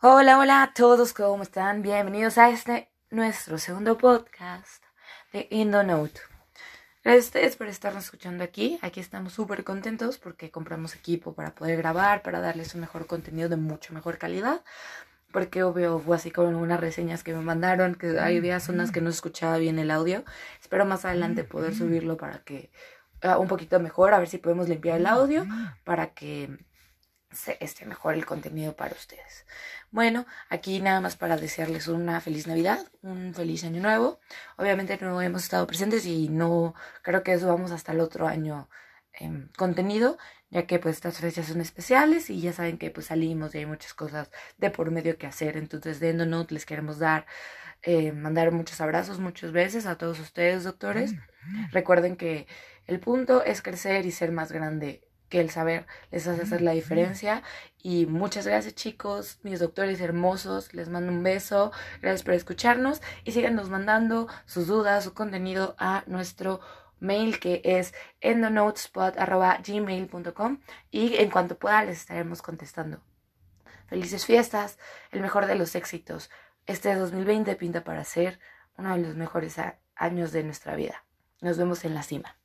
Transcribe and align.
Hola, 0.00 0.38
hola 0.38 0.62
a 0.62 0.72
todos, 0.74 1.12
¿cómo 1.12 1.42
están? 1.42 1.82
Bienvenidos 1.82 2.38
a 2.38 2.50
este 2.50 2.88
nuestro 3.10 3.58
segundo 3.58 3.98
podcast 3.98 4.84
de 5.32 5.48
IndoNote. 5.50 6.20
Gracias 7.02 7.24
a 7.24 7.26
ustedes 7.26 7.56
por 7.56 7.66
estarnos 7.66 8.04
escuchando 8.04 8.44
aquí. 8.44 8.78
Aquí 8.82 9.00
estamos 9.00 9.32
súper 9.32 9.64
contentos 9.64 10.18
porque 10.18 10.52
compramos 10.52 10.94
equipo 10.94 11.34
para 11.34 11.52
poder 11.52 11.78
grabar, 11.78 12.22
para 12.22 12.38
darles 12.38 12.76
un 12.76 12.82
mejor 12.82 13.08
contenido 13.08 13.48
de 13.48 13.56
mucho 13.56 13.92
mejor 13.92 14.18
calidad. 14.18 14.62
Porque 15.32 15.64
obvio 15.64 15.98
fue 15.98 16.14
así 16.14 16.30
con 16.30 16.54
unas 16.54 16.78
reseñas 16.78 17.24
que 17.24 17.34
me 17.34 17.40
mandaron, 17.40 17.96
que 17.96 18.20
hay 18.20 18.38
días 18.38 18.62
zonas 18.62 18.92
que 18.92 19.00
no 19.00 19.10
escuchaba 19.10 19.58
bien 19.58 19.80
el 19.80 19.90
audio. 19.90 20.22
Espero 20.60 20.84
más 20.84 21.04
adelante 21.06 21.42
poder 21.42 21.74
subirlo 21.74 22.16
para 22.16 22.38
que 22.44 22.70
uh, 23.24 23.40
un 23.40 23.48
poquito 23.48 23.80
mejor, 23.80 24.14
a 24.14 24.20
ver 24.20 24.28
si 24.28 24.38
podemos 24.38 24.68
limpiar 24.68 24.98
el 24.98 25.06
audio 25.08 25.44
para 25.82 26.14
que 26.14 26.56
esté 27.60 27.84
mejor 27.84 28.14
el 28.14 28.26
contenido 28.26 28.74
para 28.74 28.94
ustedes. 28.94 29.46
Bueno, 29.90 30.26
aquí 30.48 30.80
nada 30.80 31.00
más 31.00 31.16
para 31.16 31.36
desearles 31.36 31.88
una 31.88 32.20
feliz 32.20 32.46
Navidad, 32.46 32.86
un 33.02 33.34
feliz 33.34 33.64
año 33.64 33.80
nuevo. 33.80 34.20
Obviamente 34.56 34.98
no 35.00 35.20
hemos 35.22 35.44
estado 35.44 35.66
presentes 35.66 36.06
y 36.06 36.28
no 36.28 36.74
creo 37.02 37.22
que 37.22 37.32
eso 37.32 37.48
vamos 37.48 37.70
hasta 37.70 37.92
el 37.92 38.00
otro 38.00 38.26
año 38.26 38.68
en 39.12 39.50
contenido, 39.56 40.18
ya 40.50 40.66
que 40.66 40.78
pues 40.78 40.96
estas 40.96 41.18
fechas 41.18 41.46
son 41.46 41.60
especiales 41.60 42.30
y 42.30 42.40
ya 42.40 42.52
saben 42.52 42.78
que 42.78 42.90
pues 42.90 43.06
salimos 43.06 43.54
y 43.54 43.58
hay 43.58 43.66
muchas 43.66 43.94
cosas 43.94 44.30
de 44.58 44.70
por 44.70 44.90
medio 44.90 45.18
que 45.18 45.26
hacer. 45.26 45.56
Entonces 45.56 46.00
de 46.00 46.10
EndoNote 46.10 46.54
les 46.54 46.66
queremos 46.66 46.98
dar, 46.98 47.26
eh, 47.82 48.12
mandar 48.12 48.52
muchos 48.52 48.80
abrazos, 48.80 49.18
muchos 49.18 49.52
besos 49.52 49.86
a 49.86 49.96
todos 49.96 50.18
ustedes, 50.20 50.64
doctores. 50.64 51.14
Recuerden 51.72 52.16
que 52.16 52.46
el 52.86 53.00
punto 53.00 53.42
es 53.44 53.62
crecer 53.62 54.06
y 54.06 54.12
ser 54.12 54.32
más 54.32 54.52
grande 54.52 55.07
que 55.28 55.40
el 55.40 55.50
saber 55.50 55.86
les 56.10 56.26
hace 56.26 56.42
hacer 56.42 56.62
la 56.62 56.72
diferencia. 56.72 57.44
Y 57.82 58.06
muchas 58.06 58.46
gracias 58.46 58.74
chicos, 58.74 59.38
mis 59.42 59.60
doctores 59.60 60.00
hermosos, 60.00 60.72
les 60.74 60.88
mando 60.88 61.12
un 61.12 61.22
beso, 61.22 61.70
gracias 62.00 62.22
por 62.22 62.32
escucharnos 62.34 63.00
y 63.24 63.32
síganos 63.32 63.68
mandando 63.70 64.28
sus 64.46 64.66
dudas, 64.66 65.04
su 65.04 65.14
contenido 65.14 65.74
a 65.78 66.04
nuestro 66.06 66.60
mail 67.00 67.38
que 67.38 67.60
es 67.64 67.94
endonotespot.gmail.com 68.20 70.58
y 70.90 71.14
en 71.16 71.30
cuanto 71.30 71.56
pueda 71.58 71.84
les 71.84 71.98
estaremos 71.98 72.42
contestando. 72.42 73.00
Felices 73.86 74.26
fiestas, 74.26 74.78
el 75.12 75.20
mejor 75.20 75.46
de 75.46 75.54
los 75.54 75.74
éxitos. 75.74 76.30
Este 76.66 76.94
2020 76.94 77.56
pinta 77.56 77.84
para 77.84 78.04
ser 78.04 78.38
uno 78.76 78.94
de 78.94 79.02
los 79.02 79.16
mejores 79.16 79.56
años 79.94 80.32
de 80.32 80.44
nuestra 80.44 80.76
vida. 80.76 81.04
Nos 81.40 81.56
vemos 81.56 81.84
en 81.84 81.94
la 81.94 82.02
cima. 82.02 82.36